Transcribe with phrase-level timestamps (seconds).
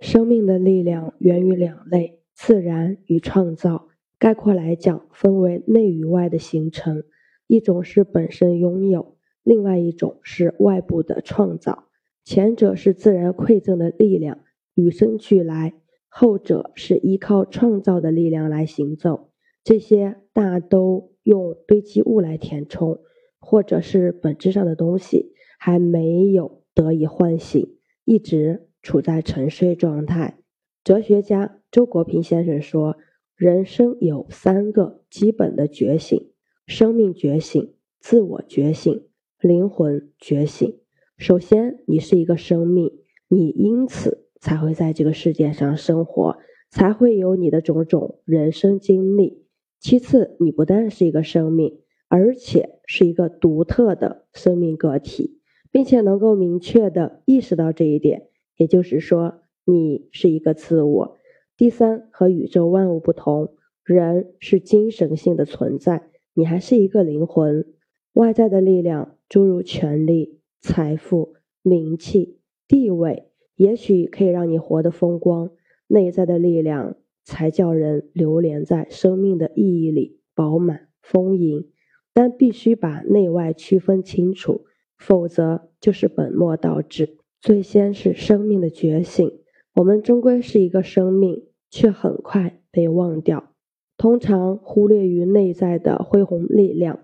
[0.00, 3.88] 生命的力量源于两类：自然与创造。
[4.18, 7.04] 概括来讲，分为内与外的形成，
[7.46, 11.84] 一种是本身拥有，另外一种是外部的创造。
[12.24, 14.40] 前者是自然馈赠的力量，
[14.74, 15.72] 与生俱来；
[16.08, 19.30] 后者是依靠创造的力量来行走。
[19.64, 22.98] 这些大都用堆积物来填充，
[23.40, 30.38] 或者是本质上的东西还没有得以唤醒，一直处在沉睡状态。
[30.84, 32.96] 哲学家周国平先生说
[33.36, 36.30] ：“人生有三个基本的觉醒：
[36.66, 39.06] 生命觉醒、自我觉醒、
[39.40, 40.78] 灵魂觉醒。
[41.16, 42.92] 首先，你是一个生命，
[43.28, 46.38] 你因此才会在这个世界上生活，
[46.70, 49.44] 才会有你的种种人生经历。”
[49.80, 55.38] 其次，你不但是一个生命，而且是一个独特的生命个体，
[55.70, 58.27] 并且能够明确的意识到这一点，
[58.58, 61.16] 也就是说，你是一个自我。
[61.56, 67.64] 第三，和宇宙万物不同，人是精神性的存在，你还是一个灵魂。
[68.12, 72.38] 外在的力量，诸如权力、财富、名气、
[72.68, 75.48] 地位，也许可以让你活得风光；
[75.86, 76.96] 内在的力量。
[77.24, 81.68] 才叫人流连在生命的意义里，饱满丰盈。
[82.14, 84.64] 但必须把内外区分清楚，
[84.96, 87.17] 否则就是本末倒置。
[87.40, 89.38] 最先是生命的觉醒，
[89.74, 93.52] 我们终归是一个生命，却很快被忘掉。
[93.96, 97.00] 通常忽略于内在的恢宏力量，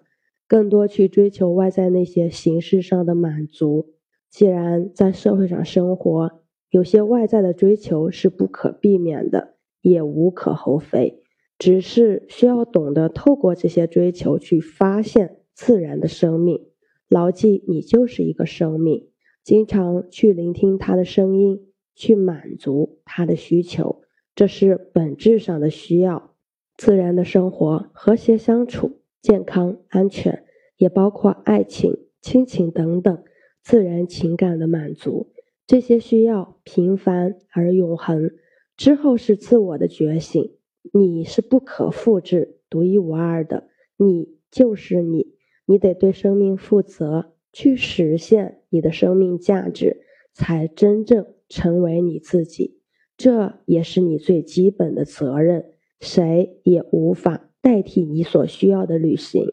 [0.47, 3.95] 更多去追求外在那些形式上的满足。
[4.31, 6.31] 既然在社会上生活，
[6.71, 9.55] 有些外在的追求是不可避免的。
[9.81, 11.23] 也无可厚非，
[11.59, 16.69] 只是需要懂得透过这些追求去发现自然的生命，
[17.07, 19.09] 牢记你就是一个生命，
[19.45, 24.03] 经常去聆听他的声音，去满足他的需求，
[24.35, 26.35] 这是本质上的需要。
[26.77, 30.45] 自然的生活、和谐相处、健康安全，
[30.79, 33.23] 也包括爱情、亲情等等
[33.63, 35.31] 自然情感的满足，
[35.67, 38.31] 这些需要平凡而永恒。
[38.77, 40.57] 之后是自我的觉醒，
[40.93, 43.69] 你是不可复制、独一无二的，
[43.99, 45.35] 你就是你，
[45.67, 49.99] 你得对生命负责，去实现你的生命价值，
[50.33, 52.81] 才真正成为你自己。
[53.17, 59.47] 这也是你最基本的责任，谁也无法代替你所需要的旅行。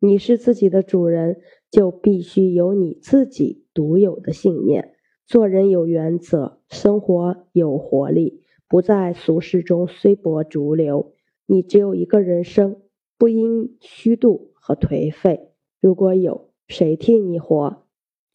[0.00, 1.40] 你是自己的主人，
[1.70, 4.92] 就必须有你自己独有的信念。
[5.26, 8.42] 做人有原则，生活有活力。
[8.68, 11.14] 不在俗世中随波逐流，
[11.46, 12.82] 你只有一个人生，
[13.16, 15.52] 不因虚度和颓废。
[15.80, 17.87] 如果有谁替你活？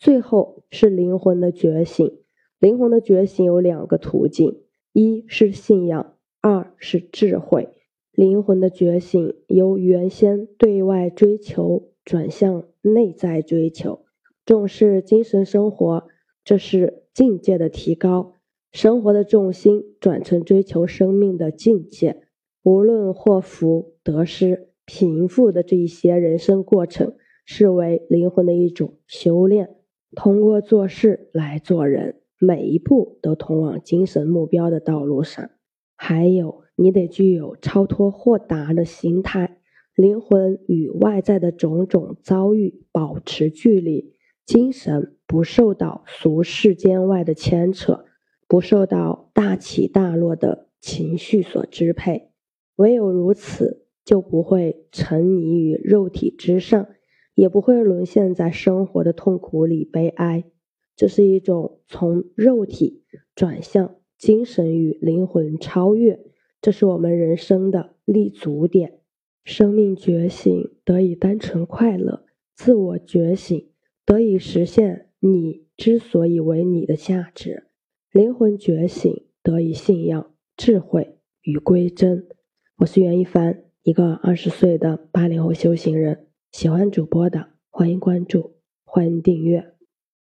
[0.04, 2.20] 最后是灵魂的觉醒。
[2.60, 4.60] 灵魂的觉醒有两个途径：
[4.92, 7.70] 一是信仰，二是智慧。
[8.12, 14.02] 灵魂的觉醒由原先对外追求转向内在追求，
[14.46, 16.04] 重视精神生活，
[16.44, 18.34] 这是境界的提高。
[18.74, 22.24] 生活的重心转成追求生命的境界，
[22.62, 27.16] 无论祸福得失、贫富的这一些人生过程，
[27.46, 29.78] 视为灵魂的一种修炼。
[30.16, 35.50] 通过做事来做人，每一步都通往精神目标的道路上。
[35.96, 39.58] 还有，你得具有超脱豁达的心态，
[39.96, 44.14] 灵魂与外在的种种遭遇保持距离，
[44.46, 48.06] 精神不受到俗世间外的牵扯。
[48.46, 52.30] 不受到大起大落的情绪所支配，
[52.76, 56.88] 唯有如此，就不会沉溺于肉体之上，
[57.36, 60.44] 也不会沦陷在生活的痛苦里悲哀。
[60.96, 63.04] 这是一种从肉体
[63.36, 66.20] 转向精神与灵魂超越，
[66.62, 69.00] 这是我们人生的立足点。
[69.44, 73.70] 生命觉醒得以单纯快乐，自我觉醒
[74.06, 77.66] 得以实现你之所以为你的价值。
[78.12, 82.28] 灵魂觉醒，得以信仰、智慧与归真。
[82.78, 86.28] 我是袁一凡，一个二十岁的八零后修行人。
[86.54, 89.73] 喜欢主播的，欢迎关注，欢迎订阅。